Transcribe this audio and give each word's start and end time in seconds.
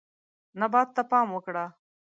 نبات 0.59 0.89
ته 0.95 1.01
پام 1.11 1.27
وکړه. 1.33 1.65